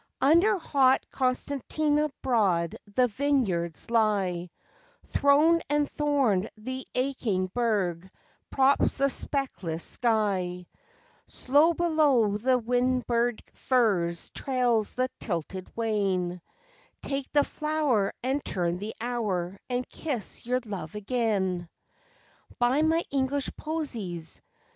[0.23, 4.49] Under hot Constantia broad the vineyards lie
[5.09, 8.09] Throned and thorned the aching berg
[8.49, 10.65] props the speckless sky
[11.27, 16.41] Slow below the Wynberg firs trails the tilted wain
[17.03, 21.69] Take the flower and turn the hour, and kiss your love again!
[22.57, 24.41] Buy my English posies!